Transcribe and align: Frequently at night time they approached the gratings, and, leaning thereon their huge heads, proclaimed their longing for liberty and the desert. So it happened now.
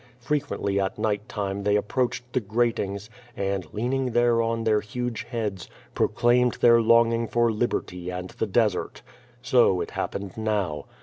Frequently 0.17 0.79
at 0.79 0.97
night 0.97 1.29
time 1.29 1.61
they 1.61 1.75
approached 1.75 2.33
the 2.33 2.39
gratings, 2.39 3.07
and, 3.37 3.71
leaning 3.71 4.13
thereon 4.13 4.63
their 4.63 4.81
huge 4.81 5.25
heads, 5.25 5.69
proclaimed 5.93 6.55
their 6.55 6.81
longing 6.81 7.27
for 7.27 7.51
liberty 7.51 8.09
and 8.09 8.31
the 8.31 8.47
desert. 8.47 9.03
So 9.43 9.79
it 9.79 9.91
happened 9.91 10.35
now. 10.37 10.85